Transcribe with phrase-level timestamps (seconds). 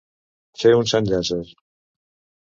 [0.61, 1.39] Fet un sant Llàtzer.